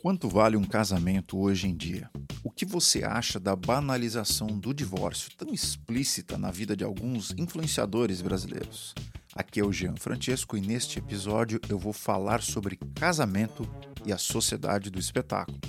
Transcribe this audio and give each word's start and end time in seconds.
Quanto 0.00 0.30
vale 0.30 0.56
um 0.56 0.64
casamento 0.64 1.38
hoje 1.38 1.68
em 1.68 1.76
dia? 1.76 2.08
O 2.42 2.50
que 2.50 2.64
você 2.64 3.04
acha 3.04 3.38
da 3.38 3.54
banalização 3.54 4.46
do 4.46 4.72
divórcio 4.72 5.30
tão 5.36 5.52
explícita 5.52 6.38
na 6.38 6.50
vida 6.50 6.74
de 6.74 6.82
alguns 6.82 7.34
influenciadores 7.36 8.22
brasileiros? 8.22 8.94
Aqui 9.34 9.60
é 9.60 9.64
o 9.64 9.70
Jean 9.70 9.94
Francesco 9.96 10.56
e 10.56 10.60
neste 10.62 10.98
episódio 10.98 11.60
eu 11.68 11.78
vou 11.78 11.92
falar 11.92 12.40
sobre 12.40 12.78
casamento 12.94 13.68
e 14.06 14.10
a 14.10 14.16
sociedade 14.16 14.88
do 14.88 14.98
espetáculo. 14.98 15.60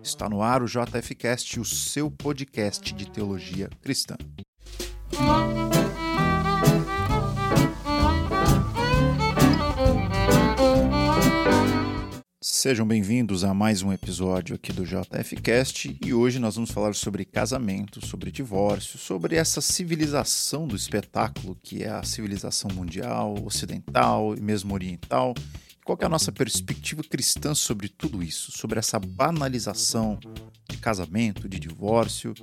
Está 0.00 0.28
no 0.28 0.40
ar 0.40 0.62
o 0.62 0.66
JFcast, 0.66 1.58
o 1.58 1.64
seu 1.64 2.12
podcast 2.12 2.94
de 2.94 3.10
teologia 3.10 3.68
cristã. 3.82 4.14
Sejam 12.60 12.86
bem-vindos 12.86 13.42
a 13.42 13.54
mais 13.54 13.80
um 13.80 13.90
episódio 13.90 14.54
aqui 14.54 14.70
do 14.70 14.84
JFcast 14.84 15.98
e 16.04 16.12
hoje 16.12 16.38
nós 16.38 16.56
vamos 16.56 16.70
falar 16.70 16.94
sobre 16.94 17.24
casamento, 17.24 18.04
sobre 18.04 18.30
divórcio, 18.30 18.98
sobre 18.98 19.36
essa 19.36 19.62
civilização 19.62 20.68
do 20.68 20.76
espetáculo 20.76 21.56
que 21.62 21.82
é 21.82 21.88
a 21.88 22.02
civilização 22.02 22.70
mundial, 22.74 23.34
ocidental 23.46 24.34
e 24.36 24.42
mesmo 24.42 24.74
oriental. 24.74 25.32
Qual 25.86 25.96
é 26.02 26.04
a 26.04 26.08
nossa 26.10 26.30
perspectiva 26.30 27.02
cristã 27.02 27.54
sobre 27.54 27.88
tudo 27.88 28.22
isso, 28.22 28.52
sobre 28.52 28.78
essa 28.78 29.00
banalização 29.00 30.20
de 30.68 30.76
casamento, 30.76 31.48
de 31.48 31.58
divórcio? 31.58 32.34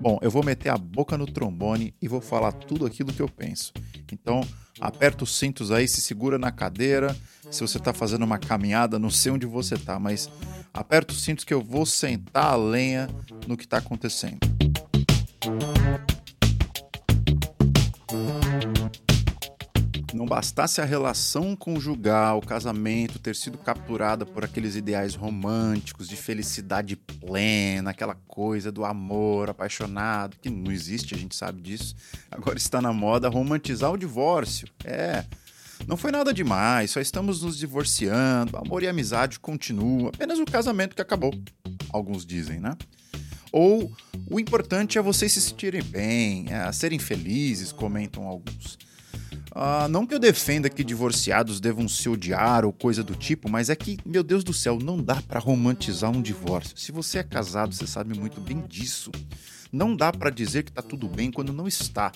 Bom, 0.00 0.16
eu 0.22 0.30
vou 0.30 0.44
meter 0.44 0.68
a 0.68 0.78
boca 0.78 1.18
no 1.18 1.26
trombone 1.26 1.92
e 2.00 2.06
vou 2.06 2.20
falar 2.20 2.52
tudo 2.52 2.86
aquilo 2.86 3.12
que 3.12 3.20
eu 3.20 3.28
penso. 3.28 3.72
Então, 4.12 4.42
aperta 4.80 5.24
os 5.24 5.36
cintos 5.36 5.70
aí, 5.70 5.86
se 5.86 6.00
segura 6.00 6.38
na 6.38 6.50
cadeira. 6.50 7.16
Se 7.50 7.60
você 7.60 7.78
está 7.78 7.92
fazendo 7.92 8.24
uma 8.24 8.38
caminhada, 8.38 8.98
não 8.98 9.10
sei 9.10 9.32
onde 9.32 9.46
você 9.46 9.74
está, 9.74 9.98
mas 9.98 10.28
aperta 10.74 11.12
os 11.12 11.22
cintos 11.22 11.44
que 11.44 11.54
eu 11.54 11.62
vou 11.62 11.86
sentar 11.86 12.52
a 12.52 12.56
lenha 12.56 13.08
no 13.46 13.56
que 13.56 13.64
está 13.64 13.78
acontecendo. 13.78 14.38
Não 20.26 20.30
bastasse 20.30 20.80
a 20.80 20.84
relação 20.84 21.54
conjugal, 21.54 22.38
o 22.38 22.44
casamento 22.44 23.16
ter 23.16 23.36
sido 23.36 23.56
capturada 23.58 24.26
por 24.26 24.44
aqueles 24.44 24.74
ideais 24.74 25.14
românticos 25.14 26.08
de 26.08 26.16
felicidade 26.16 26.96
plena, 26.96 27.90
aquela 27.90 28.16
coisa 28.26 28.72
do 28.72 28.84
amor 28.84 29.50
apaixonado, 29.50 30.36
que 30.42 30.50
não 30.50 30.72
existe, 30.72 31.14
a 31.14 31.16
gente 31.16 31.36
sabe 31.36 31.62
disso. 31.62 31.94
Agora 32.28 32.58
está 32.58 32.82
na 32.82 32.92
moda 32.92 33.28
romantizar 33.28 33.92
o 33.92 33.96
divórcio. 33.96 34.66
É. 34.84 35.24
Não 35.86 35.96
foi 35.96 36.10
nada 36.10 36.34
demais, 36.34 36.90
só 36.90 37.00
estamos 37.00 37.42
nos 37.42 37.56
divorciando, 37.56 38.56
amor 38.56 38.82
e 38.82 38.88
amizade 38.88 39.38
continuam, 39.38 40.08
apenas 40.08 40.40
o 40.40 40.44
casamento 40.44 40.96
que 40.96 41.02
acabou. 41.02 41.32
Alguns 41.90 42.26
dizem, 42.26 42.58
né? 42.58 42.76
Ou 43.52 43.92
o 44.28 44.40
importante 44.40 44.98
é 44.98 45.00
vocês 45.00 45.30
se 45.30 45.40
sentirem 45.40 45.84
bem, 45.84 46.46
é, 46.48 46.72
serem 46.72 46.98
felizes, 46.98 47.70
comentam 47.70 48.26
alguns. 48.26 48.76
Uh, 49.56 49.88
não 49.88 50.06
que 50.06 50.12
eu 50.12 50.18
defenda 50.18 50.68
que 50.68 50.84
divorciados 50.84 51.60
devam 51.60 51.88
se 51.88 52.10
odiar 52.10 52.66
ou 52.66 52.74
coisa 52.74 53.02
do 53.02 53.14
tipo, 53.14 53.48
mas 53.50 53.70
é 53.70 53.74
que, 53.74 53.96
meu 54.04 54.22
Deus 54.22 54.44
do 54.44 54.52
céu, 54.52 54.78
não 54.78 55.02
dá 55.02 55.22
para 55.22 55.40
romantizar 55.40 56.10
um 56.10 56.20
divórcio. 56.20 56.76
Se 56.76 56.92
você 56.92 57.20
é 57.20 57.22
casado, 57.22 57.74
você 57.74 57.86
sabe 57.86 58.18
muito 58.18 58.38
bem 58.38 58.60
disso. 58.68 59.10
Não 59.72 59.96
dá 59.96 60.12
para 60.12 60.28
dizer 60.28 60.62
que 60.62 60.72
tá 60.72 60.82
tudo 60.82 61.08
bem 61.08 61.30
quando 61.32 61.54
não 61.54 61.66
está. 61.66 62.12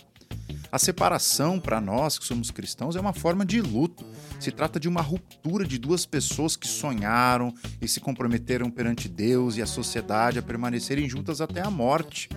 A 0.71 0.79
separação, 0.79 1.59
para 1.59 1.81
nós 1.81 2.19
que 2.19 2.27
somos 2.27 2.51
cristãos, 2.51 2.95
é 2.95 3.01
uma 3.01 3.15
forma 3.15 3.45
de 3.45 3.63
luto. 3.63 4.05
Se 4.39 4.51
trata 4.51 4.79
de 4.79 4.87
uma 4.87 5.01
ruptura 5.01 5.67
de 5.67 5.79
duas 5.79 6.05
pessoas 6.05 6.57
que 6.57 6.69
sonharam 6.69 7.55
e 7.81 7.89
se 7.89 8.01
comprometeram 8.01 8.71
perante 8.71 9.09
Deus 9.09 9.57
e 9.57 9.63
a 9.63 9.67
sociedade 9.67 10.39
a 10.39 10.43
permanecerem 10.43 11.09
juntas 11.09 11.41
até 11.41 11.63
a 11.63 11.71
morte. 11.71 12.29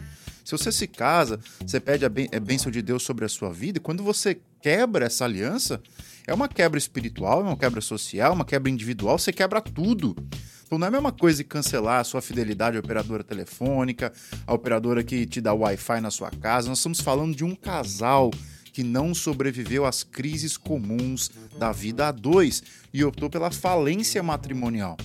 Se 0.44 0.52
você 0.52 0.72
se 0.72 0.88
casa, 0.88 1.40
você 1.66 1.80
pede 1.80 2.06
a, 2.06 2.08
a 2.08 2.40
bênção 2.40 2.72
de 2.72 2.82
Deus 2.82 3.04
sobre 3.04 3.26
a 3.26 3.30
sua 3.30 3.52
vida, 3.52 3.78
e 3.78 3.82
quando 3.82 4.04
você 4.04 4.40
quebra 4.62 5.06
essa 5.06 5.26
aliança, 5.26 5.82
é 6.26 6.34
uma 6.34 6.48
quebra 6.48 6.78
espiritual, 6.78 7.42
é 7.42 7.44
uma 7.44 7.58
quebra 7.58 7.82
social, 7.82 8.34
uma 8.34 8.46
quebra 8.46 8.70
individual, 8.70 9.18
você 9.18 9.32
quebra 9.32 9.62
tudo. 9.62 10.16
Então 10.66 10.78
não 10.78 10.86
é 10.86 10.88
a 10.88 10.92
mesma 10.92 11.12
coisa 11.12 11.44
cancelar 11.44 12.00
a 12.00 12.04
sua 12.04 12.22
fidelidade 12.22 12.78
à 12.78 12.80
operadora 12.80 13.24
telefônica, 13.24 14.12
a 14.48 14.54
operadora 14.54 15.04
que 15.04 15.26
te 15.26 15.40
dá 15.40 15.54
Wi-Fi 15.54 16.02
na 16.02 16.10
sua 16.10 16.32
casa. 16.32 16.70
Nós 16.70 16.80
estamos 16.80 17.00
falando 17.00 17.36
de 17.36 17.44
um 17.44 17.54
casal 17.56 18.32
que 18.72 18.84
não 18.84 19.14
sobreviveu 19.14 19.86
às 19.86 20.02
crises 20.02 20.58
comuns 20.58 21.30
da 21.60 21.72
vida 21.72 22.08
a 22.08 22.12
dois 22.12 22.64
e 22.92 23.04
optou 23.04 23.30
pela 23.30 23.52
falência 23.52 24.24
matrimonial. 24.24 24.98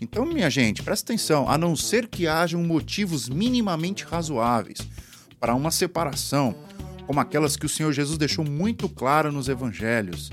Então, 0.00 0.24
minha 0.24 0.48
gente, 0.48 0.82
presta 0.82 1.12
atenção, 1.12 1.48
a 1.48 1.58
não 1.58 1.76
ser 1.76 2.08
que 2.08 2.26
hajam 2.26 2.62
motivos 2.62 3.28
minimamente 3.28 4.04
razoáveis 4.04 4.78
para 5.38 5.54
uma 5.54 5.70
separação, 5.70 6.54
como 7.06 7.20
aquelas 7.20 7.54
que 7.54 7.66
o 7.66 7.68
Senhor 7.68 7.92
Jesus 7.92 8.16
deixou 8.16 8.44
muito 8.44 8.88
claro 8.88 9.30
nos 9.30 9.48
evangelhos, 9.48 10.30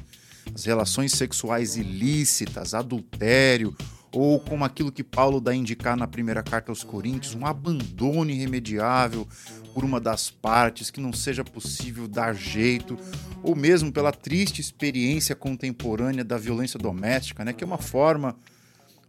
as 0.56 0.64
relações 0.64 1.12
sexuais 1.12 1.76
ilícitas, 1.76 2.74
adultério, 2.74 3.76
ou 4.10 4.40
como 4.40 4.64
aquilo 4.64 4.92
que 4.92 5.04
Paulo 5.04 5.42
dá 5.42 5.52
a 5.52 5.56
indicar 5.56 5.98
na 5.98 6.08
primeira 6.08 6.42
carta 6.42 6.72
aos 6.72 6.82
Coríntios, 6.82 7.36
um 7.36 7.46
abandono 7.46 8.32
irremediável 8.32 9.28
por 9.74 9.84
uma 9.84 10.00
das 10.00 10.30
partes, 10.30 10.90
que 10.90 11.02
não 11.02 11.12
seja 11.12 11.44
possível 11.44 12.08
dar 12.08 12.34
jeito, 12.34 12.98
ou 13.44 13.54
mesmo 13.54 13.92
pela 13.92 14.14
triste 14.14 14.62
experiência 14.62 15.36
contemporânea 15.36 16.24
da 16.24 16.38
violência 16.38 16.80
doméstica, 16.80 17.44
né, 17.44 17.52
que 17.52 17.66
é 17.66 17.68
uma 17.68 17.78
forma 17.78 18.36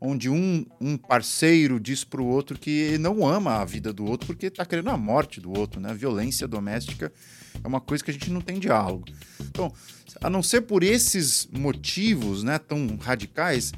onde 0.01 0.29
um, 0.31 0.65
um 0.81 0.97
parceiro 0.97 1.81
diz 1.81 2.05
para 2.05 2.23
o 2.23 2.27
outro 2.27 2.59
que 2.59 2.97
não 2.99 3.27
ama 3.27 3.57
a 3.57 3.65
vida 3.65 3.93
do 3.93 4.05
outro 4.05 4.27
porque 4.27 4.47
está 4.47 4.65
querendo 4.65 4.91
a 4.91 4.97
morte 4.97 5.41
do 5.41 5.57
outro, 5.57 5.81
né? 5.81 5.91
A 5.91 5.95
violência 5.95 6.47
doméstica 6.47 7.13
é 7.63 7.67
uma 7.67 7.81
coisa 7.81 8.05
que 8.05 8.11
a 8.11 8.15
gente 8.15 8.31
não 8.31 8.41
tem 8.41 8.59
diálogo. 8.59 9.07
Então, 9.41 9.73
a 10.21 10.31
não 10.31 10.43
ser 10.43 10.63
por 10.63 10.83
esses 10.83 11.49
motivos, 11.53 12.43
né, 12.43 12.59
tão 12.59 12.97
radicais, 12.97 13.73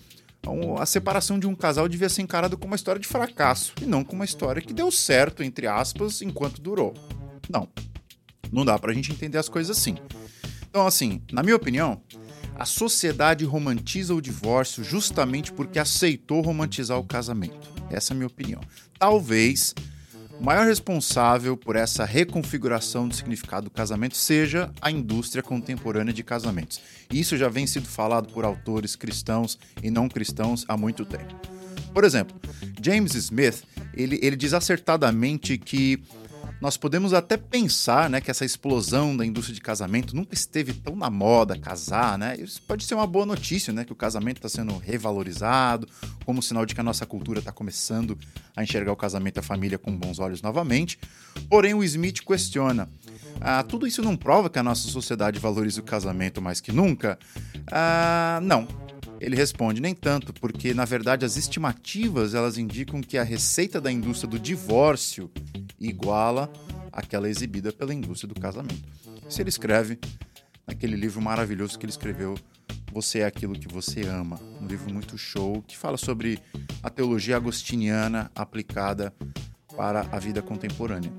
a 0.78 0.86
separação 0.86 1.38
de 1.38 1.46
um 1.46 1.54
casal 1.54 1.88
devia 1.88 2.08
ser 2.08 2.22
encarada 2.22 2.56
como 2.56 2.72
uma 2.72 2.76
história 2.76 3.00
de 3.00 3.06
fracasso 3.06 3.74
e 3.80 3.84
não 3.84 4.02
como 4.02 4.20
uma 4.20 4.24
história 4.24 4.62
que 4.62 4.72
deu 4.72 4.90
certo, 4.90 5.42
entre 5.42 5.66
aspas, 5.66 6.22
enquanto 6.22 6.60
durou. 6.60 6.94
Não. 7.48 7.68
Não 8.50 8.64
dá 8.64 8.78
para 8.78 8.90
a 8.90 8.94
gente 8.94 9.12
entender 9.12 9.38
as 9.38 9.48
coisas 9.48 9.76
assim. 9.76 9.96
Então, 10.68 10.86
assim, 10.86 11.20
na 11.32 11.42
minha 11.42 11.56
opinião, 11.56 12.00
a 12.60 12.66
sociedade 12.66 13.42
romantiza 13.42 14.14
o 14.14 14.20
divórcio 14.20 14.84
justamente 14.84 15.50
porque 15.50 15.78
aceitou 15.78 16.42
romantizar 16.42 16.98
o 16.98 17.04
casamento. 17.04 17.72
Essa 17.90 18.12
é 18.12 18.14
a 18.14 18.16
minha 18.18 18.26
opinião. 18.26 18.60
Talvez 18.98 19.74
o 20.38 20.44
maior 20.44 20.66
responsável 20.66 21.56
por 21.56 21.74
essa 21.74 22.04
reconfiguração 22.04 23.08
do 23.08 23.14
significado 23.14 23.64
do 23.64 23.70
casamento 23.70 24.14
seja 24.14 24.70
a 24.78 24.90
indústria 24.90 25.42
contemporânea 25.42 26.12
de 26.12 26.22
casamentos. 26.22 26.82
Isso 27.10 27.34
já 27.34 27.48
vem 27.48 27.66
sido 27.66 27.88
falado 27.88 28.30
por 28.30 28.44
autores 28.44 28.94
cristãos 28.94 29.58
e 29.82 29.90
não 29.90 30.06
cristãos 30.06 30.66
há 30.68 30.76
muito 30.76 31.06
tempo. 31.06 31.34
Por 31.94 32.04
exemplo, 32.04 32.38
James 32.82 33.14
Smith 33.14 33.64
ele, 33.94 34.18
ele 34.20 34.36
diz 34.36 34.52
acertadamente 34.52 35.56
que 35.56 36.02
nós 36.60 36.76
podemos 36.76 37.14
até 37.14 37.36
pensar 37.36 38.10
né, 38.10 38.20
que 38.20 38.30
essa 38.30 38.44
explosão 38.44 39.16
da 39.16 39.24
indústria 39.24 39.54
de 39.54 39.60
casamento 39.60 40.14
nunca 40.14 40.34
esteve 40.34 40.74
tão 40.74 40.94
na 40.94 41.08
moda 41.08 41.58
casar, 41.58 42.18
né? 42.18 42.36
Isso 42.38 42.60
pode 42.62 42.84
ser 42.84 42.94
uma 42.94 43.06
boa 43.06 43.24
notícia, 43.24 43.72
né? 43.72 43.84
Que 43.84 43.92
o 43.92 43.96
casamento 43.96 44.36
está 44.36 44.48
sendo 44.48 44.76
revalorizado, 44.76 45.88
como 46.24 46.42
sinal 46.42 46.66
de 46.66 46.74
que 46.74 46.80
a 46.80 46.84
nossa 46.84 47.06
cultura 47.06 47.38
está 47.38 47.50
começando 47.50 48.18
a 48.54 48.62
enxergar 48.62 48.92
o 48.92 48.96
casamento 48.96 49.38
e 49.38 49.40
a 49.40 49.42
família 49.42 49.78
com 49.78 49.96
bons 49.96 50.18
olhos 50.18 50.42
novamente. 50.42 50.98
Porém, 51.48 51.72
o 51.72 51.82
Smith 51.82 52.20
questiona. 52.20 52.88
Ah, 53.40 53.62
tudo 53.62 53.86
isso 53.86 54.02
não 54.02 54.16
prova 54.16 54.50
que 54.50 54.58
a 54.58 54.62
nossa 54.62 54.86
sociedade 54.88 55.38
valoriza 55.38 55.80
o 55.80 55.84
casamento 55.84 56.42
mais 56.42 56.60
que 56.60 56.72
nunca? 56.72 57.18
Ah, 57.72 58.38
não. 58.42 58.89
Ele 59.20 59.36
responde, 59.36 59.80
nem 59.80 59.94
tanto, 59.94 60.32
porque 60.32 60.72
na 60.72 60.86
verdade 60.86 61.26
as 61.26 61.36
estimativas 61.36 62.34
elas 62.34 62.56
indicam 62.56 63.02
que 63.02 63.18
a 63.18 63.22
receita 63.22 63.78
da 63.78 63.92
indústria 63.92 64.30
do 64.30 64.38
divórcio 64.38 65.30
iguala 65.78 66.50
aquela 66.90 67.28
exibida 67.28 67.70
pela 67.70 67.92
indústria 67.92 68.32
do 68.32 68.40
casamento. 68.40 68.88
Isso 69.28 69.40
ele 69.40 69.50
escreve 69.50 69.98
naquele 70.66 70.96
livro 70.96 71.20
maravilhoso 71.20 71.78
que 71.78 71.84
ele 71.84 71.92
escreveu, 71.92 72.34
Você 72.92 73.20
é 73.20 73.26
aquilo 73.26 73.52
que 73.52 73.68
você 73.68 74.02
ama, 74.02 74.40
um 74.60 74.66
livro 74.66 74.92
muito 74.92 75.16
show 75.16 75.62
que 75.62 75.76
fala 75.76 75.96
sobre 75.96 76.40
a 76.82 76.90
teologia 76.90 77.36
agostiniana 77.36 78.30
aplicada 78.34 79.14
para 79.76 80.00
a 80.10 80.18
vida 80.18 80.42
contemporânea. 80.42 81.12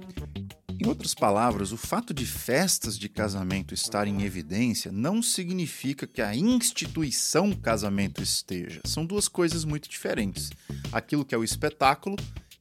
Em 0.84 0.88
outras 0.88 1.14
palavras, 1.14 1.72
o 1.72 1.78
fato 1.78 2.12
de 2.12 2.26
festas 2.26 2.98
de 2.98 3.08
casamento 3.08 3.72
estarem 3.72 4.16
em 4.16 4.24
evidência 4.24 4.92
não 4.92 5.22
significa 5.22 6.08
que 6.08 6.24
a 6.24 6.36
instituição 6.36 7.54
casamento 7.54 8.24
esteja. 8.24 8.82
São 8.84 9.06
duas 9.06 9.28
coisas 9.28 9.64
muito 9.64 9.88
diferentes. 9.88 10.50
Aquilo 10.92 11.24
que 11.24 11.36
é 11.36 11.38
o 11.38 11.44
espetáculo 11.44 12.16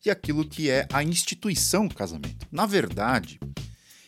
e 0.05 0.11
aquilo 0.11 0.47
que 0.47 0.69
é 0.69 0.87
a 0.93 1.03
instituição 1.03 1.89
casamento. 1.89 2.47
Na 2.53 2.67
verdade, 2.67 3.41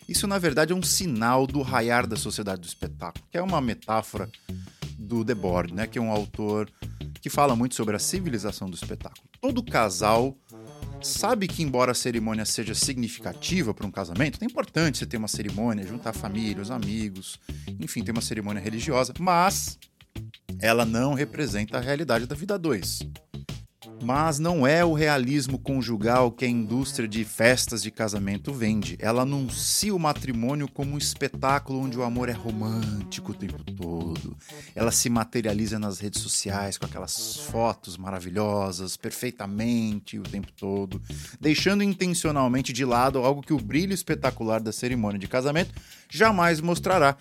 isso 0.07 0.27
na 0.27 0.39
verdade 0.39 0.75
é 0.75 0.77
um 0.77 0.83
sinal 0.83 1.47
do 1.47 1.63
raiar 1.63 2.07
da 2.07 2.17
sociedade 2.17 2.61
do 2.61 2.67
espetáculo, 2.67 3.25
que 3.31 3.39
é 3.39 3.43
uma 3.43 3.63
metáfora 3.63 4.31
do 4.99 5.25
Debord, 5.25 5.73
né, 5.73 5.87
que 5.87 5.99
é 5.99 6.03
um 6.03 6.11
autor 6.11 6.71
que 7.23 7.31
fala 7.31 7.57
muito 7.57 7.75
sobre 7.75 7.97
a 7.97 7.99
civilização 7.99 8.69
do 8.69 8.77
espetáculo. 8.77 9.27
Todo 9.41 9.63
casal 9.63 10.37
sabe 11.03 11.47
que, 11.49 11.63
embora 11.63 11.93
a 11.93 11.95
cerimônia 11.95 12.45
seja 12.45 12.75
significativa 12.75 13.75
para 13.75 13.87
um 13.87 13.91
casamento, 13.91 14.39
é 14.43 14.45
importante 14.45 14.99
você 14.99 15.07
ter 15.07 15.17
uma 15.17 15.29
cerimônia, 15.29 15.87
juntar 15.87 16.11
a 16.11 16.15
família, 16.15 16.63
os 16.63 16.71
amigos, 16.71 17.39
enfim, 17.81 18.03
ter 18.03 18.13
uma 18.13 18.21
cerimônia 18.21 18.61
religiosa, 18.61 19.13
mas 19.19 19.79
ela 20.61 20.85
não 20.85 21.15
representa 21.15 21.79
a 21.79 21.81
realidade 21.81 22.27
da 22.27 22.35
vida 22.35 22.55
a 22.55 22.59
dois. 22.59 23.01
Mas 24.03 24.41
não 24.41 24.67
é 24.67 24.85
o 24.85 24.95
realismo 24.95 25.57
conjugal 25.57 26.33
que 26.33 26.45
a 26.45 26.49
indústria 26.49 27.07
de 27.07 27.25
festas 27.25 27.85
de 27.85 27.91
casamento 27.93 28.53
vende. 28.53 28.97
Ela 28.99 29.23
anuncia 29.23 29.95
o 29.95 29.99
matrimônio 29.99 30.67
como 30.67 30.95
um 30.95 30.99
espetáculo 30.99 31.79
onde 31.81 31.97
o 31.97 32.03
amor 32.03 32.29
é 32.29 32.33
romântico 32.33 33.31
o 33.31 33.35
tempo 33.35 33.63
todo. 33.63 34.37
Ela 34.75 34.91
se 34.91 35.09
materializa 35.09 35.79
nas 35.79 36.01
redes 36.01 36.21
sociais 36.21 36.77
com 36.77 36.85
aquelas 36.85 37.37
fotos 37.37 37.97
maravilhosas, 37.97 38.97
perfeitamente 38.97 40.19
o 40.19 40.25
tempo 40.25 40.51
todo, 40.51 41.01
deixando 41.41 41.85
intencionalmente 41.85 42.73
de 42.73 42.85
lado 42.85 43.21
algo 43.21 43.41
que 43.41 43.53
o 43.53 43.61
brilho 43.61 43.95
espetacular 43.95 44.61
da 44.61 44.73
cerimônia 44.73 45.19
de 45.19 45.29
casamento 45.29 45.73
jamais 46.11 46.61
mostrará, 46.61 47.17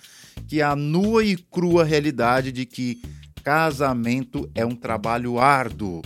que 0.48 0.62
é 0.62 0.64
a 0.64 0.76
nua 0.76 1.24
e 1.24 1.38
crua 1.38 1.84
realidade 1.84 2.52
de 2.52 2.66
que 2.66 3.00
casamento 3.44 4.50
é 4.56 4.66
um 4.66 4.76
trabalho 4.76 5.40
árduo 5.40 6.02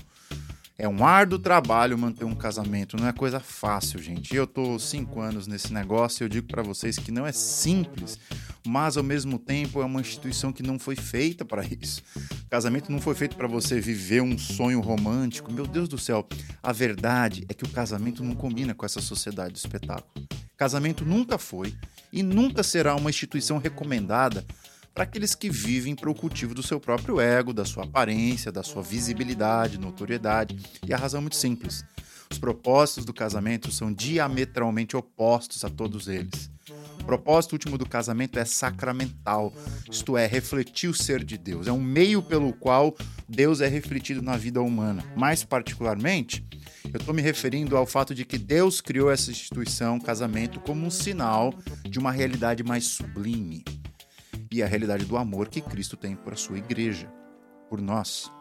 é 0.77 0.87
um 0.87 1.05
árduo 1.05 1.39
trabalho 1.39 1.97
manter 1.97 2.25
um 2.25 2.35
casamento, 2.35 2.97
não 2.97 3.07
é 3.07 3.13
coisa 3.13 3.39
fácil, 3.39 4.01
gente. 4.01 4.35
Eu 4.35 4.45
tô 4.45 4.77
cinco 4.77 5.21
anos 5.21 5.47
nesse 5.47 5.71
negócio 5.71 6.21
e 6.21 6.25
eu 6.25 6.29
digo 6.29 6.47
para 6.47 6.61
vocês 6.61 6.99
que 6.99 7.11
não 7.11 7.25
é 7.25 7.31
simples, 7.31 8.19
mas 8.67 8.97
ao 8.97 9.03
mesmo 9.03 9.39
tempo 9.39 9.81
é 9.81 9.85
uma 9.85 10.01
instituição 10.01 10.51
que 10.51 10.61
não 10.61 10.77
foi 10.77 10.97
feita 10.97 11.45
para 11.45 11.63
isso. 11.63 12.03
Casamento 12.49 12.91
não 12.91 12.99
foi 12.99 13.15
feito 13.15 13.37
para 13.37 13.47
você 13.47 13.79
viver 13.79 14.21
um 14.21 14.37
sonho 14.37 14.81
romântico. 14.81 15.51
Meu 15.51 15.65
Deus 15.65 15.87
do 15.87 15.97
céu, 15.97 16.27
a 16.61 16.73
verdade 16.73 17.45
é 17.47 17.53
que 17.53 17.63
o 17.63 17.69
casamento 17.69 18.21
não 18.21 18.35
combina 18.35 18.73
com 18.73 18.85
essa 18.85 18.99
sociedade 18.99 19.53
do 19.53 19.57
espetáculo. 19.57 20.27
Casamento 20.57 21.05
nunca 21.05 21.37
foi 21.37 21.73
e 22.11 22.21
nunca 22.21 22.63
será 22.63 22.95
uma 22.95 23.09
instituição 23.09 23.57
recomendada 23.57 24.45
para 24.95 25.03
aqueles 25.03 25.35
que 25.35 25.49
vivem 25.49 25.93
para 25.93 26.09
o 26.09 26.15
cultivo 26.15 26.55
do 26.55 26.63
seu 26.63 26.79
próprio 26.79 27.19
ego, 27.19 27.51
da 27.51 27.65
sua 27.65 27.83
aparência, 27.83 28.49
da 28.49 28.63
sua 28.63 28.81
visibilidade, 28.81 29.77
notoriedade. 29.77 30.57
E 30.87 30.93
a 30.93 30.97
razão 30.97 31.17
é 31.17 31.21
muito 31.21 31.35
simples. 31.35 31.83
Os 32.31 32.39
propósitos 32.39 33.03
do 33.03 33.13
casamento 33.13 33.69
são 33.71 33.91
diametralmente 33.91 34.95
opostos 34.95 35.65
a 35.65 35.69
todos 35.69 36.07
eles. 36.07 36.49
O 37.01 37.03
propósito 37.03 37.53
último 37.53 37.77
do 37.77 37.85
casamento 37.85 38.39
é 38.39 38.45
sacramental, 38.45 39.53
isto 39.91 40.17
é, 40.17 40.25
refletir 40.25 40.89
o 40.89 40.93
ser 40.93 41.25
de 41.25 41.37
Deus. 41.37 41.67
É 41.67 41.73
um 41.73 41.83
meio 41.83 42.23
pelo 42.23 42.53
qual 42.53 42.95
Deus 43.27 43.59
é 43.59 43.67
refletido 43.67 44.21
na 44.21 44.37
vida 44.37 44.61
humana. 44.61 45.03
Mais 45.15 45.43
particularmente, 45.43 46.43
eu 46.85 46.97
estou 46.97 47.13
me 47.13 47.21
referindo 47.21 47.75
ao 47.75 47.85
fato 47.85 48.15
de 48.15 48.23
que 48.23 48.37
Deus 48.37 48.79
criou 48.79 49.11
essa 49.11 49.29
instituição, 49.29 49.99
casamento, 49.99 50.59
como 50.61 50.85
um 50.85 50.89
sinal 50.89 51.53
de 51.83 51.99
uma 51.99 52.13
realidade 52.13 52.63
mais 52.63 52.85
sublime 52.85 53.63
e 54.55 54.63
a 54.63 54.67
realidade 54.67 55.03
do 55.03 55.17
amor 55.17 55.49
que 55.49 55.59
Cristo 55.59 55.97
tem 55.97 56.15
por 56.15 56.31
a 56.31 56.37
sua 56.37 56.57
igreja, 56.57 57.11
por 57.69 57.81
nós. 57.81 58.31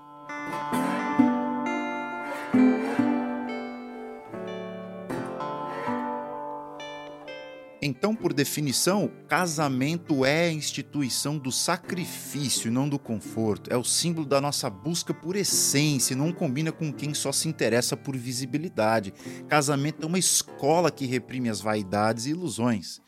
Então, 7.83 8.15
por 8.15 8.33
definição, 8.33 9.11
casamento 9.29 10.25
é 10.25 10.47
a 10.47 10.53
instituição 10.53 11.37
do 11.37 11.53
sacrifício, 11.53 12.71
não 12.71 12.89
do 12.89 12.99
conforto. 12.99 13.71
É 13.71 13.77
o 13.77 13.85
símbolo 13.85 14.25
da 14.25 14.41
nossa 14.41 14.71
busca 14.71 15.13
por 15.13 15.37
essência, 15.37 16.17
não 16.17 16.33
combina 16.33 16.73
com 16.73 16.91
quem 16.93 17.13
só 17.13 17.33
se 17.33 17.47
interessa 17.47 17.95
por 17.95 18.17
visibilidade. 18.17 19.13
Casamento 19.49 20.05
é 20.05 20.07
uma 20.07 20.19
escola 20.19 20.91
que 20.91 21.05
reprime 21.05 21.51
as 21.51 21.61
vaidades 21.61 22.25
e 22.25 22.31
ilusões. 22.31 23.04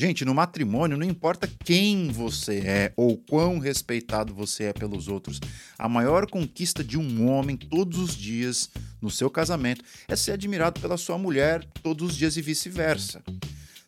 Gente, 0.00 0.24
no 0.24 0.34
matrimônio 0.34 0.96
não 0.96 1.04
importa 1.04 1.46
quem 1.62 2.08
você 2.08 2.60
é 2.60 2.92
ou 2.96 3.18
quão 3.18 3.58
respeitado 3.58 4.32
você 4.32 4.64
é 4.64 4.72
pelos 4.72 5.08
outros. 5.08 5.38
A 5.78 5.90
maior 5.90 6.24
conquista 6.26 6.82
de 6.82 6.96
um 6.96 7.28
homem 7.28 7.54
todos 7.54 7.98
os 7.98 8.16
dias 8.16 8.70
no 8.98 9.10
seu 9.10 9.28
casamento 9.28 9.84
é 10.08 10.16
ser 10.16 10.32
admirado 10.32 10.80
pela 10.80 10.96
sua 10.96 11.18
mulher 11.18 11.62
todos 11.82 12.12
os 12.12 12.16
dias 12.16 12.38
e 12.38 12.40
vice-versa. 12.40 13.22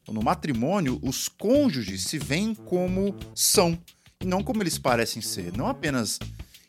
Então, 0.02 0.14
no 0.14 0.22
matrimônio, 0.22 1.00
os 1.02 1.28
cônjuges 1.28 2.02
se 2.02 2.18
veem 2.18 2.54
como 2.54 3.16
são 3.34 3.78
e 4.20 4.26
não 4.26 4.42
como 4.42 4.62
eles 4.62 4.76
parecem 4.76 5.22
ser. 5.22 5.56
Não 5.56 5.66
apenas 5.66 6.18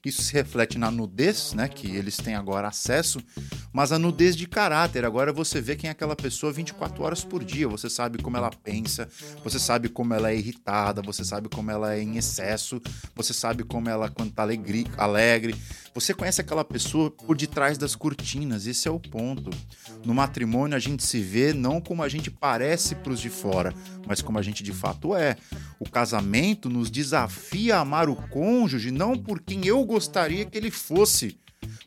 isso 0.05 0.21
se 0.21 0.31
reflete 0.31 0.77
na 0.77 0.89
nudez, 0.89 1.53
né, 1.53 1.67
que 1.67 1.87
eles 1.93 2.15
têm 2.15 2.35
agora 2.35 2.69
acesso, 2.69 3.19
mas 3.73 3.91
a 3.91 3.97
nudez 3.97 4.37
de 4.37 4.47
caráter. 4.47 5.03
Agora 5.03 5.33
você 5.33 5.59
vê 5.59 5.75
quem 5.75 5.87
é 5.87 5.91
aquela 5.91 6.15
pessoa 6.15 6.53
24 6.53 7.03
horas 7.03 7.23
por 7.23 7.43
dia. 7.43 7.67
Você 7.67 7.89
sabe 7.89 8.21
como 8.21 8.37
ela 8.37 8.51
pensa, 8.51 9.09
você 9.43 9.57
sabe 9.57 9.89
como 9.89 10.13
ela 10.13 10.29
é 10.29 10.37
irritada, 10.37 11.01
você 11.01 11.25
sabe 11.25 11.49
como 11.49 11.71
ela 11.71 11.95
é 11.95 12.01
em 12.01 12.17
excesso, 12.17 12.79
você 13.15 13.33
sabe 13.33 13.63
como 13.63 13.89
ela 13.89 14.09
quando 14.09 14.31
tá 14.31 14.43
alegre, 14.43 14.85
alegre. 14.95 15.55
Você 15.95 16.13
conhece 16.13 16.41
aquela 16.41 16.63
pessoa 16.63 17.09
por 17.09 17.35
detrás 17.35 17.77
das 17.77 17.95
cortinas. 17.95 18.67
Esse 18.67 18.87
é 18.87 18.91
o 18.91 18.99
ponto. 18.99 19.49
No 20.05 20.13
matrimônio 20.13 20.75
a 20.75 20.79
gente 20.79 21.03
se 21.03 21.19
vê 21.19 21.53
não 21.53 21.81
como 21.81 22.03
a 22.03 22.09
gente 22.09 22.29
parece 22.29 22.95
para 22.95 23.13
os 23.13 23.19
de 23.19 23.29
fora, 23.29 23.73
mas 24.07 24.21
como 24.21 24.37
a 24.37 24.41
gente 24.41 24.63
de 24.63 24.71
fato 24.71 25.15
é. 25.15 25.35
O 25.79 25.89
casamento 25.89 26.69
nos 26.69 26.89
desafia 26.89 27.77
a 27.77 27.79
amar 27.81 28.07
o 28.07 28.15
cônjuge 28.15 28.91
não 28.91 29.17
por 29.17 29.41
quem 29.41 29.65
eu 29.65 29.83
gostaria 29.83 30.45
que 30.45 30.57
ele 30.57 30.71
fosse, 30.71 31.37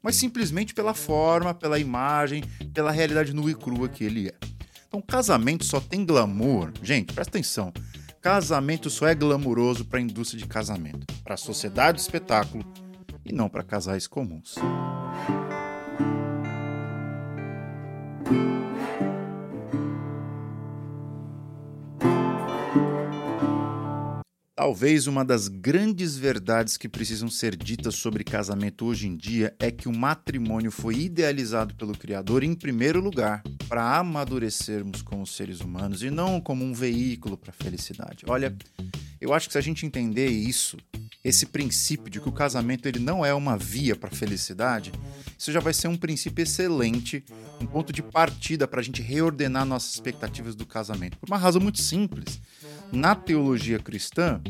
mas 0.02 0.16
simplesmente 0.16 0.74
pela 0.74 0.94
forma, 0.94 1.54
pela 1.54 1.78
imagem, 1.78 2.42
pela 2.72 2.90
realidade 2.90 3.32
nua 3.32 3.50
e 3.50 3.54
crua 3.54 3.88
que 3.88 4.04
ele 4.04 4.28
é. 4.28 4.34
Então, 4.88 5.00
casamento 5.00 5.64
só 5.64 5.80
tem 5.80 6.04
glamour. 6.04 6.72
Gente, 6.82 7.12
presta 7.12 7.30
atenção. 7.30 7.72
Casamento 8.20 8.88
só 8.90 9.06
é 9.06 9.14
glamuroso 9.14 9.84
para 9.84 9.98
a 9.98 10.02
indústria 10.02 10.40
de 10.40 10.48
casamento, 10.48 11.06
para 11.22 11.34
a 11.34 11.38
sociedade 11.38 11.98
do 11.98 12.00
espetáculo 12.00 12.64
e 13.24 13.32
não 13.32 13.48
para 13.48 13.62
casais 13.62 14.06
comuns. 14.06 14.56
Talvez 24.66 25.06
uma 25.06 25.24
das 25.24 25.46
grandes 25.46 26.16
verdades 26.16 26.76
que 26.76 26.88
precisam 26.88 27.30
ser 27.30 27.54
ditas 27.54 27.94
sobre 27.94 28.24
casamento 28.24 28.84
hoje 28.84 29.06
em 29.06 29.16
dia 29.16 29.54
é 29.60 29.70
que 29.70 29.88
o 29.88 29.96
matrimônio 29.96 30.72
foi 30.72 30.96
idealizado 31.02 31.72
pelo 31.76 31.96
Criador 31.96 32.42
em 32.42 32.52
primeiro 32.52 33.00
lugar 33.00 33.44
para 33.68 33.96
amadurecermos 33.96 35.02
como 35.02 35.24
seres 35.24 35.60
humanos 35.60 36.02
e 36.02 36.10
não 36.10 36.40
como 36.40 36.64
um 36.64 36.74
veículo 36.74 37.36
para 37.36 37.50
a 37.50 37.64
felicidade. 37.64 38.24
Olha, 38.26 38.56
eu 39.20 39.32
acho 39.32 39.46
que 39.46 39.52
se 39.52 39.58
a 39.58 39.62
gente 39.62 39.86
entender 39.86 40.30
isso, 40.30 40.76
esse 41.22 41.46
princípio 41.46 42.10
de 42.10 42.20
que 42.20 42.28
o 42.28 42.32
casamento 42.32 42.88
ele 42.88 42.98
não 42.98 43.24
é 43.24 43.32
uma 43.32 43.56
via 43.56 43.94
para 43.94 44.08
a 44.08 44.16
felicidade, 44.16 44.90
isso 45.38 45.52
já 45.52 45.60
vai 45.60 45.72
ser 45.72 45.86
um 45.86 45.96
princípio 45.96 46.42
excelente, 46.42 47.24
um 47.60 47.66
ponto 47.66 47.92
de 47.92 48.02
partida 48.02 48.66
para 48.66 48.80
a 48.80 48.82
gente 48.82 49.00
reordenar 49.00 49.64
nossas 49.64 49.94
expectativas 49.94 50.56
do 50.56 50.66
casamento. 50.66 51.16
Por 51.18 51.28
uma 51.28 51.38
razão 51.38 51.60
muito 51.60 51.80
simples 51.80 52.40
na 52.92 53.14
teologia 53.14 53.78
cristã, 53.78 54.40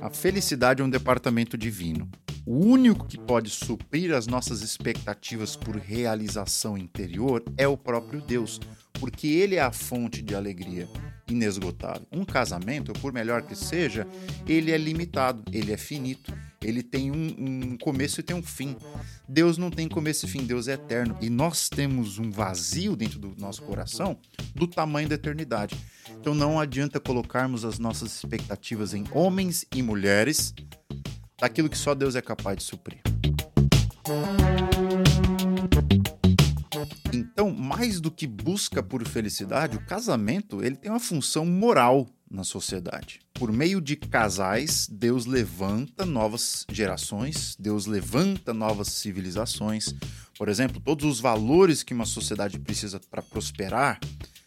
a 0.00 0.10
felicidade 0.10 0.82
é 0.82 0.84
um 0.84 0.90
departamento 0.90 1.56
divino. 1.56 2.08
O 2.46 2.58
único 2.58 3.06
que 3.06 3.18
pode 3.18 3.48
suprir 3.48 4.12
as 4.12 4.26
nossas 4.26 4.60
expectativas 4.60 5.56
por 5.56 5.76
realização 5.76 6.76
interior 6.76 7.42
é 7.56 7.66
o 7.66 7.76
próprio 7.76 8.20
Deus, 8.20 8.60
porque 9.00 9.26
ele 9.26 9.56
é 9.56 9.62
a 9.62 9.72
fonte 9.72 10.20
de 10.20 10.34
alegria 10.34 10.88
inesgotável. 11.28 12.06
Um 12.12 12.24
casamento, 12.24 12.92
por 12.94 13.12
melhor 13.12 13.42
que 13.42 13.54
seja, 13.54 14.06
ele 14.46 14.70
é 14.70 14.76
limitado, 14.76 15.42
ele 15.52 15.72
é 15.72 15.76
finito, 15.76 16.34
ele 16.64 16.82
tem 16.82 17.10
um, 17.10 17.34
um, 17.38 17.78
começo 17.78 18.20
e 18.20 18.22
tem 18.22 18.34
um 18.34 18.42
fim. 18.42 18.76
Deus 19.28 19.58
não 19.58 19.70
tem 19.70 19.88
começo 19.88 20.26
e 20.26 20.28
fim, 20.28 20.44
Deus 20.44 20.66
é 20.66 20.72
eterno. 20.72 21.16
E 21.20 21.28
nós 21.28 21.68
temos 21.68 22.18
um 22.18 22.30
vazio 22.30 22.96
dentro 22.96 23.18
do 23.18 23.34
nosso 23.38 23.62
coração 23.62 24.18
do 24.54 24.66
tamanho 24.66 25.08
da 25.08 25.14
eternidade. 25.14 25.76
Então 26.20 26.34
não 26.34 26.58
adianta 26.58 26.98
colocarmos 26.98 27.64
as 27.64 27.78
nossas 27.78 28.14
expectativas 28.16 28.94
em 28.94 29.04
homens 29.12 29.66
e 29.74 29.82
mulheres 29.82 30.54
daquilo 31.38 31.68
que 31.68 31.78
só 31.78 31.94
Deus 31.94 32.16
é 32.16 32.22
capaz 32.22 32.56
de 32.56 32.64
suprir. 32.64 33.00
Então, 37.12 37.50
mais 37.50 38.00
do 38.00 38.10
que 38.10 38.26
busca 38.26 38.82
por 38.82 39.06
felicidade, 39.06 39.76
o 39.76 39.86
casamento 39.86 40.62
ele 40.62 40.76
tem 40.76 40.90
uma 40.90 41.00
função 41.00 41.46
moral 41.46 42.06
na 42.30 42.42
sociedade. 42.42 43.20
Por 43.34 43.52
meio 43.52 43.80
de 43.80 43.94
casais, 43.96 44.88
Deus 44.90 45.24
levanta 45.26 46.04
novas 46.04 46.66
gerações, 46.70 47.56
Deus 47.58 47.86
levanta 47.86 48.52
novas 48.52 48.88
civilizações. 48.88 49.94
Por 50.36 50.48
exemplo, 50.48 50.80
todos 50.80 51.04
os 51.04 51.20
valores 51.20 51.82
que 51.82 51.94
uma 51.94 52.06
sociedade 52.06 52.58
precisa 52.58 52.98
para 52.98 53.22
prosperar 53.22 54.00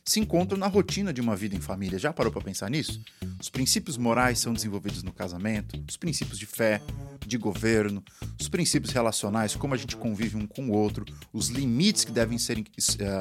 se 0.08 0.22
encontram 0.22 0.58
na 0.58 0.68
rotina 0.68 1.12
de 1.12 1.20
uma 1.20 1.36
vida 1.36 1.54
em 1.54 1.60
família. 1.60 2.00
Já 2.00 2.14
parou 2.14 2.32
para 2.32 2.42
pensar 2.42 2.70
nisso? 2.70 3.02
Os 3.38 3.50
princípios 3.50 3.98
morais 3.98 4.40
são 4.40 4.54
desenvolvidos 4.54 5.04
no 5.04 5.12
casamento, 5.12 5.78
os 5.86 5.98
princípios 5.98 6.40
de 6.40 6.46
fé, 6.46 6.82
de 7.26 7.38
governo, 7.38 8.02
os 8.40 8.48
princípios 8.48 8.94
relacionais, 8.94 9.54
como 9.54 9.74
a 9.74 9.78
gente 9.78 9.98
convive 9.98 10.38
um 10.38 10.48
com 10.48 10.70
o 10.70 10.72
outro, 10.72 11.06
os 11.34 11.50
limites 11.50 12.06
que 12.06 12.12
devem 12.14 12.38
ser 12.38 12.58
uh, 12.58 12.64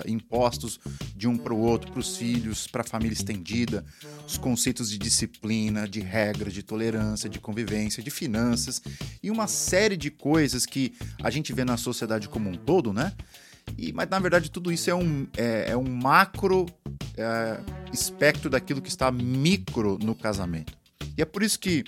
impostos 0.06 0.78
de 1.16 1.26
um 1.26 1.36
para 1.36 1.52
o 1.52 1.58
outro, 1.58 1.90
para 1.90 1.98
os 1.98 2.16
filhos, 2.16 2.68
para 2.68 2.82
a 2.82 2.84
família 2.84 3.14
estendida, 3.14 3.84
os 4.24 4.38
conceitos 4.38 4.88
de 4.88 4.96
disciplina, 4.96 5.88
de 5.88 5.98
regras, 5.98 6.54
de 6.54 6.62
tolerância, 6.62 7.28
de 7.28 7.40
convivência, 7.40 8.00
de 8.00 8.12
finanças 8.12 8.80
e 9.20 9.28
uma 9.28 9.48
série 9.48 9.96
de 9.96 10.08
coisas 10.08 10.64
que 10.64 10.94
a 11.20 11.30
gente 11.30 11.52
vê 11.52 11.64
na 11.64 11.76
sociedade 11.76 12.28
como 12.28 12.48
um 12.48 12.54
todo, 12.54 12.92
né? 12.92 13.12
E, 13.76 13.92
mas 13.92 14.08
na 14.08 14.18
verdade 14.18 14.50
tudo 14.50 14.72
isso 14.72 14.88
é 14.90 14.94
um, 14.94 15.26
é, 15.36 15.70
é 15.70 15.76
um 15.76 15.88
macro 15.88 16.66
é, 17.16 17.60
espectro 17.92 18.48
daquilo 18.48 18.80
que 18.82 18.88
está 18.88 19.10
micro 19.10 19.98
no 19.98 20.14
casamento. 20.14 20.76
E 21.16 21.22
é 21.22 21.24
por 21.24 21.42
isso 21.42 21.58
que 21.58 21.84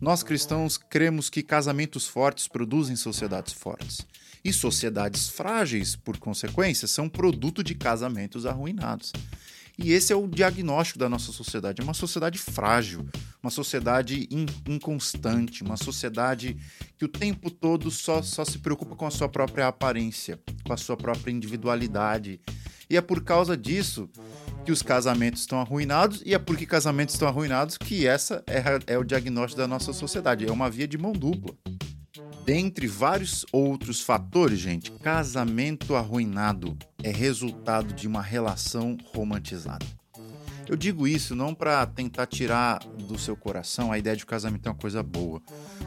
nós 0.00 0.22
cristãos 0.22 0.76
cremos 0.76 1.30
que 1.30 1.42
casamentos 1.42 2.06
fortes 2.06 2.48
produzem 2.48 2.96
sociedades 2.96 3.52
fortes. 3.52 4.06
E 4.44 4.52
sociedades 4.52 5.28
frágeis, 5.28 5.96
por 5.96 6.18
consequência, 6.18 6.86
são 6.86 7.08
produto 7.08 7.64
de 7.64 7.74
casamentos 7.74 8.46
arruinados. 8.46 9.12
E 9.78 9.92
esse 9.92 10.12
é 10.12 10.16
o 10.16 10.26
diagnóstico 10.26 10.98
da 10.98 11.08
nossa 11.08 11.32
sociedade. 11.32 11.82
É 11.82 11.84
uma 11.84 11.92
sociedade 11.92 12.38
frágil, 12.38 13.06
uma 13.42 13.50
sociedade 13.50 14.26
in, 14.30 14.46
inconstante, 14.66 15.62
uma 15.62 15.76
sociedade 15.76 16.56
que 16.96 17.04
o 17.04 17.08
tempo 17.08 17.50
todo 17.50 17.90
só, 17.90 18.22
só 18.22 18.44
se 18.44 18.58
preocupa 18.58 18.96
com 18.96 19.06
a 19.06 19.10
sua 19.10 19.28
própria 19.28 19.68
aparência, 19.68 20.40
com 20.64 20.72
a 20.72 20.76
sua 20.76 20.96
própria 20.96 21.30
individualidade. 21.30 22.40
E 22.88 22.96
é 22.96 23.00
por 23.00 23.22
causa 23.22 23.56
disso 23.56 24.08
que 24.64 24.72
os 24.72 24.82
casamentos 24.82 25.42
estão 25.42 25.60
arruinados, 25.60 26.22
e 26.24 26.34
é 26.34 26.38
porque 26.38 26.64
casamentos 26.64 27.14
estão 27.14 27.28
arruinados 27.28 27.76
que 27.76 28.06
essa 28.06 28.42
é, 28.46 28.94
é 28.94 28.98
o 28.98 29.04
diagnóstico 29.04 29.60
da 29.60 29.68
nossa 29.68 29.92
sociedade. 29.92 30.46
É 30.46 30.50
uma 30.50 30.70
via 30.70 30.88
de 30.88 30.96
mão 30.96 31.12
dupla. 31.12 31.54
Dentre 32.46 32.86
vários 32.86 33.44
outros 33.50 34.00
fatores, 34.00 34.60
gente, 34.60 34.92
casamento 34.92 35.96
arruinado 35.96 36.78
é 37.02 37.10
resultado 37.10 37.92
de 37.92 38.06
uma 38.06 38.22
relação 38.22 38.96
romantizada. 39.12 39.84
Eu 40.68 40.76
digo 40.76 41.08
isso 41.08 41.34
não 41.34 41.52
para 41.52 41.84
tentar 41.86 42.26
tirar 42.26 42.78
do 42.84 43.18
seu 43.18 43.36
coração 43.36 43.90
a 43.90 43.98
ideia 43.98 44.14
de 44.14 44.22
que 44.22 44.28
o 44.28 44.30
casamento 44.30 44.68
é 44.68 44.70
uma 44.70 44.78
coisa 44.78 45.02
boa, 45.02 45.42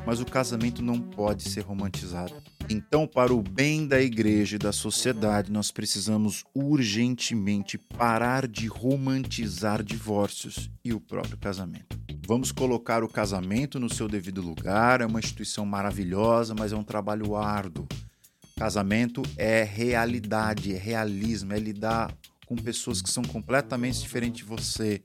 mas 0.06 0.20
o 0.20 0.26
casamento 0.26 0.82
não 0.82 1.00
pode 1.00 1.44
ser 1.50 1.62
romantizado. 1.62 2.34
Então, 2.72 3.08
para 3.08 3.34
o 3.34 3.42
bem 3.42 3.88
da 3.88 4.00
igreja 4.00 4.56
e 4.56 4.60
da 4.60 4.72
sociedade, 4.72 5.52
nós 5.52 5.72
precisamos 5.72 6.46
urgentemente 6.54 7.80
parar 7.80 8.48
de 8.48 8.68
romantizar 8.68 9.82
divórcios 9.82 10.70
e 10.86 10.94
o 10.94 11.00
próprio 11.02 11.36
casamento. 11.36 12.00
Vamos 12.28 12.52
colocar 12.52 13.04
o 13.04 13.10
casamento 13.10 13.80
no 13.80 13.92
seu 13.92 14.08
devido 14.08 14.40
lugar, 14.40 15.02
é 15.02 15.06
uma 15.08 15.20
instituição 15.20 15.66
maravilhosa, 15.66 16.54
mas 16.54 16.72
é 16.72 16.76
um 16.76 16.84
trabalho 16.84 17.36
árduo. 17.36 17.88
Casamento 18.56 19.24
é 19.36 19.64
realidade, 19.64 20.72
é 20.72 20.78
realismo, 20.78 21.54
é 21.54 21.60
lidar 21.60 22.16
com 22.46 22.56
pessoas 22.56 23.02
que 23.02 23.10
são 23.10 23.24
completamente 23.24 24.00
diferentes 24.00 24.42
de 24.42 24.44
você. 24.44 25.02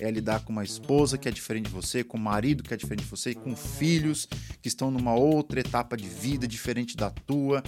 É 0.00 0.10
lidar 0.10 0.40
com 0.40 0.52
uma 0.52 0.64
esposa 0.64 1.18
que 1.18 1.28
é 1.28 1.30
diferente 1.30 1.66
de 1.66 1.72
você, 1.72 2.02
com 2.02 2.16
um 2.16 2.20
marido 2.20 2.62
que 2.62 2.72
é 2.72 2.76
diferente 2.76 3.04
de 3.04 3.10
você, 3.10 3.34
com 3.34 3.54
filhos 3.54 4.26
que 4.62 4.68
estão 4.68 4.90
numa 4.90 5.14
outra 5.14 5.60
etapa 5.60 5.96
de 5.96 6.08
vida 6.08 6.48
diferente 6.48 6.96
da 6.96 7.10
tua. 7.10 7.62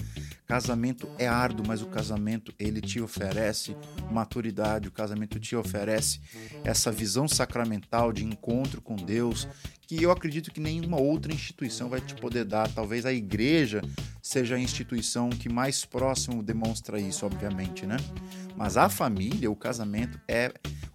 Casamento 0.47 1.07
é 1.17 1.27
árduo, 1.27 1.65
mas 1.67 1.81
o 1.81 1.85
casamento 1.85 2.53
ele 2.59 2.81
te 2.81 2.99
oferece 2.99 3.77
maturidade, 4.11 4.87
o 4.87 4.91
casamento 4.91 5.39
te 5.39 5.55
oferece 5.55 6.19
essa 6.63 6.91
visão 6.91 7.27
sacramental 7.27 8.11
de 8.11 8.25
encontro 8.25 8.81
com 8.81 8.95
Deus, 8.95 9.47
que 9.87 10.01
eu 10.01 10.11
acredito 10.11 10.51
que 10.51 10.59
nenhuma 10.59 10.99
outra 10.99 11.33
instituição 11.33 11.89
vai 11.89 12.01
te 12.01 12.15
poder 12.15 12.45
dar. 12.45 12.67
Talvez 12.67 13.05
a 13.05 13.13
igreja 13.13 13.81
seja 14.21 14.55
a 14.55 14.59
instituição 14.59 15.29
que 15.29 15.49
mais 15.49 15.85
próximo 15.85 16.41
demonstra 16.41 16.99
isso, 16.99 17.25
obviamente, 17.25 17.85
né? 17.85 17.97
Mas 18.55 18.77
a 18.77 18.89
família, 18.89 19.51
o 19.51 19.55
casamento 19.55 20.19
é 20.27 20.53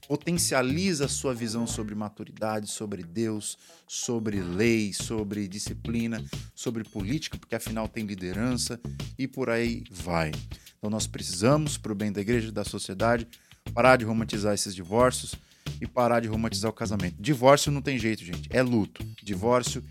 potencializa 0.09 1.05
a 1.05 1.09
sua 1.09 1.35
visão 1.35 1.67
sobre 1.67 1.95
maturidade, 1.95 2.67
sobre 2.71 3.03
Deus, 3.03 3.59
sobre 3.87 4.41
lei, 4.41 4.91
sobre 4.95 5.47
disciplina, 5.47 6.25
sobre 6.55 6.83
política, 6.83 7.37
porque 7.37 7.55
afinal 7.55 7.87
tem 7.87 8.07
liderança 8.07 8.81
e 9.19 9.29
por 9.29 9.51
aí 9.51 9.85
vai. 9.91 10.33
Então 10.79 10.89
nós 10.89 11.07
precisamos, 11.07 11.77
para 11.77 11.93
o 11.93 11.95
bem 11.95 12.11
da 12.11 12.23
igreja 12.23 12.49
e 12.49 12.53
da 12.53 12.65
sociedade, 12.65 13.29
parar 13.75 13.97
de 13.97 14.07
romantizar 14.07 14.55
esses 14.55 14.75
divórcios 14.75 15.35
e 15.79 15.87
parar 15.87 16.21
de 16.21 16.29
romantizar 16.29 16.71
o 16.71 16.75
casamento. 16.75 17.21
Divórcio 17.21 17.71
não 17.71 17.83
tem 17.83 17.99
jeito, 17.99 18.25
gente. 18.25 18.49
É 18.51 18.63
luto. 18.63 19.05
Divórcio 19.23 19.85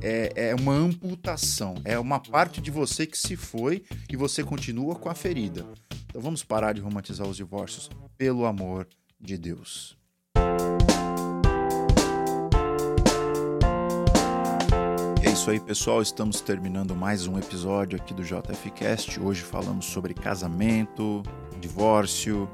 é, 0.00 0.50
é 0.50 0.54
uma 0.54 0.72
amputação. 0.72 1.74
É 1.84 1.98
uma 1.98 2.20
parte 2.20 2.60
de 2.60 2.70
você 2.70 3.04
que 3.04 3.18
se 3.18 3.34
foi 3.34 3.84
e 4.08 4.16
você 4.16 4.44
continua 4.44 4.94
com 4.94 5.08
a 5.08 5.14
ferida. 5.14 5.66
Então 6.06 6.22
vamos 6.22 6.44
parar 6.44 6.72
de 6.72 6.80
romantizar 6.80 7.26
os 7.26 7.36
divórcios, 7.36 7.90
pelo 8.16 8.46
amor 8.46 8.86
de 8.86 9.05
Deus. 9.20 9.96
É 15.22 15.30
isso 15.30 15.50
aí, 15.50 15.58
pessoal. 15.58 16.02
Estamos 16.02 16.40
terminando 16.40 16.94
mais 16.94 17.26
um 17.26 17.38
episódio 17.38 17.98
aqui 17.98 18.12
do 18.12 18.22
JFcast. 18.22 19.20
Hoje 19.20 19.42
falamos 19.42 19.86
sobre 19.86 20.14
casamento, 20.14 21.22
divórcio 21.60 22.48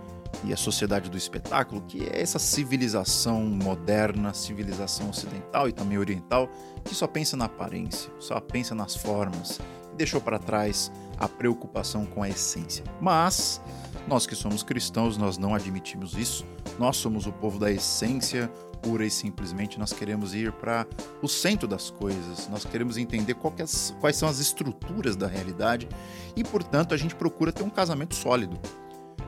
e 0.44 0.52
a 0.52 0.56
sociedade 0.56 1.10
do 1.10 1.16
espetáculo, 1.16 1.82
que 1.82 2.04
é 2.04 2.20
essa 2.20 2.38
civilização 2.38 3.42
moderna, 3.42 4.32
civilização 4.32 5.10
ocidental 5.10 5.68
e 5.68 5.72
também 5.72 5.98
oriental, 5.98 6.48
que 6.84 6.94
só 6.94 7.06
pensa 7.06 7.36
na 7.36 7.44
aparência, 7.44 8.10
só 8.18 8.40
pensa 8.40 8.74
nas 8.74 8.96
formas 8.96 9.60
e 9.92 9.96
deixou 9.96 10.20
para 10.20 10.38
trás 10.38 10.90
a 11.18 11.28
preocupação 11.28 12.04
com 12.06 12.22
a 12.22 12.28
essência. 12.28 12.84
Mas 13.00 13.60
nós 14.06 14.26
que 14.26 14.34
somos 14.34 14.62
cristãos, 14.62 15.16
nós 15.16 15.38
não 15.38 15.54
admitimos 15.54 16.14
isso. 16.14 16.44
Nós 16.78 16.96
somos 16.96 17.26
o 17.26 17.32
povo 17.32 17.58
da 17.58 17.70
essência, 17.70 18.50
pura 18.82 19.06
e 19.06 19.10
simplesmente 19.10 19.78
nós 19.78 19.92
queremos 19.92 20.34
ir 20.34 20.52
para 20.52 20.86
o 21.22 21.28
centro 21.28 21.68
das 21.68 21.90
coisas, 21.90 22.48
nós 22.48 22.64
queremos 22.64 22.96
entender 22.96 23.32
é, 23.32 23.94
quais 24.00 24.16
são 24.16 24.28
as 24.28 24.40
estruturas 24.40 25.14
da 25.14 25.28
realidade 25.28 25.88
e, 26.34 26.42
portanto, 26.42 26.92
a 26.92 26.96
gente 26.96 27.14
procura 27.14 27.52
ter 27.52 27.62
um 27.62 27.70
casamento 27.70 28.14
sólido. 28.14 28.58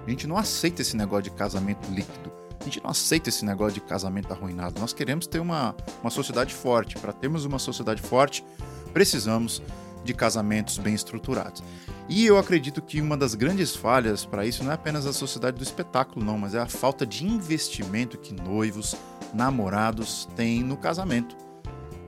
A 0.05 0.11
gente 0.11 0.27
não 0.27 0.37
aceita 0.37 0.83
esse 0.83 0.97
negócio 0.97 1.25
de 1.25 1.31
casamento 1.31 1.89
líquido, 1.91 2.33
a 2.61 2.65
gente 2.65 2.83
não 2.83 2.91
aceita 2.91 3.29
esse 3.29 3.45
negócio 3.45 3.75
de 3.75 3.81
casamento 3.81 4.33
arruinado. 4.33 4.81
Nós 4.81 4.93
queremos 4.93 5.27
ter 5.27 5.39
uma, 5.39 5.75
uma 6.03 6.11
sociedade 6.11 6.53
forte. 6.53 6.99
Para 6.99 7.13
termos 7.13 7.45
uma 7.45 7.59
sociedade 7.59 8.03
forte, 8.03 8.45
precisamos 8.93 9.63
de 10.05 10.15
casamentos 10.15 10.79
bem 10.79 10.95
estruturados. 10.95 11.63
E 12.09 12.27
eu 12.27 12.39
acredito 12.39 12.83
que 12.83 13.01
uma 13.01 13.17
das 13.17 13.35
grandes 13.35 13.75
falhas 13.75 14.25
para 14.25 14.47
isso 14.47 14.63
não 14.63 14.71
é 14.71 14.75
apenas 14.75 15.07
a 15.07 15.13
sociedade 15.13 15.57
do 15.57 15.63
espetáculo, 15.63 16.25
não, 16.25 16.39
mas 16.39 16.55
é 16.55 16.61
a 16.61 16.67
falta 16.67 17.07
de 17.07 17.27
investimento 17.27 18.19
que 18.19 18.35
noivos, 18.35 18.95
namorados 19.33 20.29
têm 20.37 20.63
no 20.63 20.77
casamento. 20.77 21.37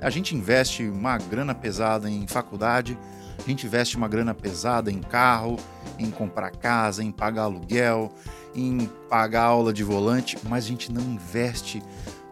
A 0.00 0.10
gente 0.10 0.36
investe 0.36 0.86
uma 0.86 1.16
grana 1.16 1.54
pesada 1.54 2.10
em 2.10 2.26
faculdade, 2.26 2.98
a 3.38 3.48
gente 3.48 3.66
investe 3.66 3.96
uma 3.96 4.08
grana 4.08 4.34
pesada 4.34 4.90
em 4.90 5.00
carro, 5.00 5.56
em 5.98 6.10
comprar 6.10 6.50
casa, 6.50 7.02
em 7.02 7.10
pagar 7.10 7.44
aluguel, 7.44 8.12
em 8.54 8.90
pagar 9.08 9.44
aula 9.44 9.72
de 9.72 9.82
volante, 9.82 10.36
mas 10.44 10.64
a 10.64 10.68
gente 10.68 10.92
não 10.92 11.02
investe 11.02 11.82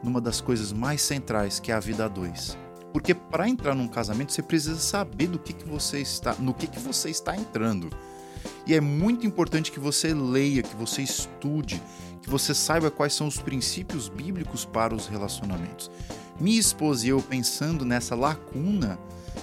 numa 0.03 0.21
das 0.21 0.41
coisas 0.41 0.73
mais 0.73 1.01
centrais, 1.03 1.59
que 1.59 1.73
é 1.73 1.75
a 1.75 1.81
vida 1.81 2.05
a 2.05 2.09
dois. 2.09 2.57
Porque 2.95 3.13
para 3.13 3.49
entrar 3.49 3.75
num 3.75 3.89
casamento 3.89 4.33
você 4.33 4.41
precisa 4.41 4.79
saber 4.79 5.27
do 5.27 5.37
que, 5.37 5.53
que 5.53 5.69
você 5.69 5.99
está, 5.99 6.33
no 6.37 6.55
que, 6.55 6.69
que 6.69 6.79
você 6.79 7.11
está 7.11 7.37
entrando. 7.37 7.91
E 8.65 8.73
é 8.73 8.81
muito 8.81 9.27
importante 9.27 9.73
que 9.73 9.81
você 9.81 10.15
leia, 10.15 10.63
que 10.63 10.77
você 10.77 11.03
estude, 11.03 11.83
que 12.23 12.31
você 12.31 12.55
saiba 12.55 12.93
quais 12.93 13.13
são 13.13 13.27
os 13.27 13.37
princípios 13.37 14.09
bíblicos 14.09 14.65
para 14.65 14.95
os 14.95 15.09
relacionamentos. 15.09 15.91
Minha 16.39 16.61
esposa 16.61 17.05
e 17.05 17.09
eu 17.09 17.21
pensando 17.21 17.85
nessa 17.85 18.15
lacuna 18.15 18.97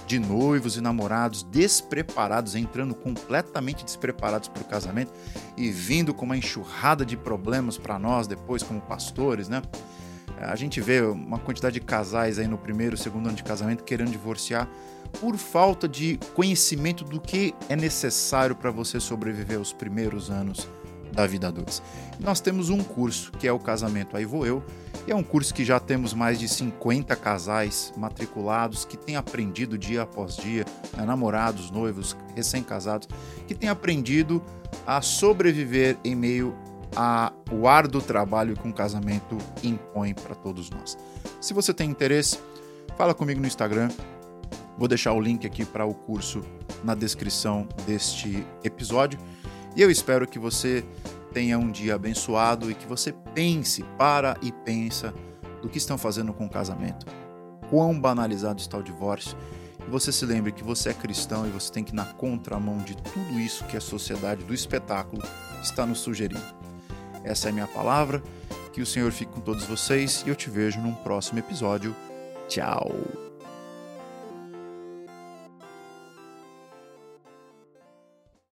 de 0.06 0.18
noivos 0.18 0.78
e 0.78 0.80
namorados 0.80 1.42
despreparados, 1.42 2.54
entrando 2.54 2.94
completamente 2.94 3.84
despreparados 3.84 4.48
para 4.48 4.62
o 4.62 4.64
casamento 4.64 5.12
e 5.58 5.70
vindo 5.70 6.14
com 6.14 6.24
uma 6.24 6.38
enxurrada 6.38 7.04
de 7.04 7.18
problemas 7.18 7.76
para 7.76 7.98
nós 7.98 8.26
depois 8.26 8.62
como 8.62 8.80
pastores, 8.80 9.46
né? 9.46 9.60
A 10.42 10.56
gente 10.56 10.80
vê 10.80 11.00
uma 11.00 11.38
quantidade 11.38 11.74
de 11.74 11.80
casais 11.80 12.38
aí 12.38 12.46
no 12.46 12.58
primeiro, 12.58 12.96
segundo 12.96 13.28
ano 13.28 13.36
de 13.36 13.44
casamento 13.44 13.84
querendo 13.84 14.10
divorciar 14.10 14.68
por 15.20 15.36
falta 15.36 15.88
de 15.88 16.18
conhecimento 16.34 17.04
do 17.04 17.20
que 17.20 17.54
é 17.68 17.76
necessário 17.76 18.56
para 18.56 18.70
você 18.70 18.98
sobreviver 18.98 19.58
aos 19.58 19.72
primeiros 19.72 20.30
anos 20.30 20.68
da 21.12 21.26
vida 21.26 21.48
adulta. 21.48 21.72
Nós 22.18 22.40
temos 22.40 22.70
um 22.70 22.82
curso 22.82 23.30
que 23.32 23.46
é 23.46 23.52
o 23.52 23.58
Casamento 23.58 24.16
Aí 24.16 24.24
Vou 24.24 24.46
Eu, 24.46 24.64
e 25.06 25.12
é 25.12 25.14
um 25.14 25.22
curso 25.22 25.52
que 25.52 25.64
já 25.64 25.78
temos 25.78 26.14
mais 26.14 26.38
de 26.38 26.48
50 26.48 27.14
casais 27.16 27.92
matriculados 27.96 28.84
que 28.84 28.96
têm 28.96 29.16
aprendido 29.16 29.76
dia 29.76 30.02
após 30.02 30.36
dia, 30.36 30.64
né, 30.96 31.04
namorados, 31.04 31.70
noivos, 31.70 32.16
recém-casados, 32.34 33.08
que 33.46 33.54
têm 33.54 33.68
aprendido 33.68 34.42
a 34.86 35.02
sobreviver 35.02 35.98
em 36.04 36.14
meio 36.14 36.56
a, 36.96 37.32
o 37.50 37.66
árduo 37.66 38.00
trabalho 38.00 38.56
que 38.56 38.66
um 38.66 38.72
casamento 38.72 39.36
impõe 39.62 40.14
para 40.14 40.34
todos 40.34 40.70
nós. 40.70 40.96
Se 41.40 41.54
você 41.54 41.72
tem 41.72 41.90
interesse, 41.90 42.38
fala 42.96 43.14
comigo 43.14 43.40
no 43.40 43.46
Instagram. 43.46 43.90
Vou 44.76 44.88
deixar 44.88 45.12
o 45.12 45.20
link 45.20 45.46
aqui 45.46 45.64
para 45.64 45.84
o 45.84 45.94
curso 45.94 46.42
na 46.82 46.94
descrição 46.94 47.68
deste 47.86 48.46
episódio. 48.64 49.18
E 49.76 49.82
eu 49.82 49.90
espero 49.90 50.26
que 50.26 50.38
você 50.38 50.84
tenha 51.32 51.58
um 51.58 51.70
dia 51.70 51.94
abençoado 51.94 52.70
e 52.70 52.74
que 52.74 52.86
você 52.86 53.12
pense, 53.34 53.82
para 53.96 54.36
e 54.42 54.52
pensa 54.52 55.14
do 55.62 55.68
que 55.68 55.78
estão 55.78 55.96
fazendo 55.96 56.32
com 56.32 56.46
o 56.46 56.50
casamento. 56.50 57.06
Quão 57.70 57.98
banalizado 57.98 58.60
está 58.60 58.76
o 58.76 58.82
divórcio. 58.82 59.36
E 59.86 59.90
você 59.90 60.12
se 60.12 60.26
lembre 60.26 60.52
que 60.52 60.62
você 60.62 60.90
é 60.90 60.94
cristão 60.94 61.46
e 61.46 61.50
você 61.50 61.72
tem 61.72 61.82
que 61.82 61.92
ir 61.92 61.96
na 61.96 62.04
contramão 62.04 62.78
de 62.78 62.96
tudo 62.96 63.40
isso 63.40 63.64
que 63.64 63.76
a 63.76 63.80
sociedade 63.80 64.44
do 64.44 64.52
espetáculo 64.52 65.22
está 65.62 65.86
nos 65.86 66.00
sugerindo. 66.00 66.61
Essa 67.24 67.48
é 67.48 67.50
a 67.50 67.52
minha 67.52 67.66
palavra. 67.66 68.22
Que 68.72 68.80
o 68.80 68.86
Senhor 68.86 69.12
fique 69.12 69.32
com 69.32 69.40
todos 69.40 69.64
vocês 69.64 70.24
e 70.26 70.30
eu 70.30 70.34
te 70.34 70.48
vejo 70.48 70.80
num 70.80 70.94
próximo 70.94 71.38
episódio. 71.38 71.94
Tchau! 72.48 73.21